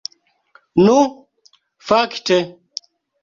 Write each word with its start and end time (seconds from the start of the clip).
Nu 0.85 0.95
fakte! 1.91 2.39